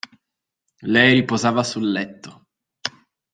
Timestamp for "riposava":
1.13-1.61